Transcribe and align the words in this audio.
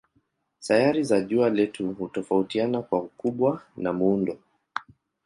Sayari 0.59 1.03
za 1.03 1.21
jua 1.21 1.49
letu 1.49 1.91
hutofautiana 1.93 2.81
kwa 2.81 2.99
ukubwa 3.03 3.61
na 3.77 3.93
muundo. 3.93 4.37